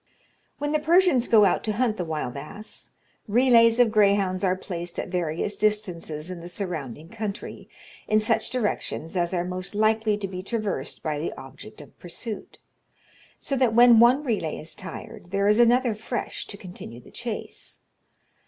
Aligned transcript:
"When 0.57 0.71
the 0.71 0.79
Persians 0.79 1.27
go 1.27 1.45
out 1.45 1.63
to 1.65 1.73
hunt 1.73 1.97
the 1.97 2.03
wild 2.03 2.35
ass, 2.35 2.89
relays 3.27 3.79
of 3.79 3.91
greyhounds 3.91 4.43
are 4.43 4.55
placed 4.55 4.97
at 4.97 5.09
various 5.09 5.55
distances 5.55 6.31
in 6.31 6.39
the 6.41 6.49
surrounding 6.49 7.07
country, 7.07 7.69
in 8.07 8.19
such 8.19 8.49
directions 8.49 9.15
as 9.15 9.31
are 9.31 9.45
most 9.45 9.75
likely 9.75 10.17
to 10.17 10.27
be 10.27 10.41
traversed 10.41 11.03
by 11.03 11.19
the 11.19 11.33
object 11.39 11.81
of 11.81 11.99
pursuit; 11.99 12.57
so 13.39 13.55
that 13.55 13.75
when 13.75 13.99
one 13.99 14.23
relay 14.23 14.57
is 14.57 14.73
tired, 14.73 15.29
there 15.29 15.47
is 15.47 15.59
another 15.59 15.93
fresh 15.93 16.47
to 16.47 16.57
continue 16.57 16.99
the 16.99 17.11
chase. 17.11 17.81